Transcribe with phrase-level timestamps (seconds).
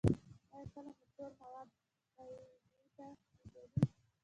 [0.51, 1.67] ایا کله مو تور مواد
[2.15, 3.05] غایطه
[3.53, 3.85] لیدلي؟